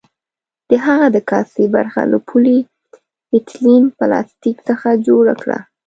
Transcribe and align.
د 0.69 0.71
هغه 0.85 1.07
د 1.15 1.17
کاسې 1.31 1.63
برخه 1.75 2.01
له 2.11 2.17
پولي 2.27 2.59
ایتلین 3.33 3.83
پلاستیک 3.97 4.57
څخه 4.69 4.89
جوړه 5.07 5.33
کړه. 5.41 5.59